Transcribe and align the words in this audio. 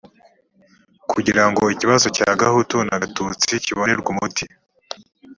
kugirango 1.11 1.63
ikibazo 1.73 2.07
cya 2.17 2.29
gahutu 2.41 2.77
na 2.87 2.95
gatutsi 3.01 3.51
kibonerwe 3.65 4.07
umuti 4.13 4.45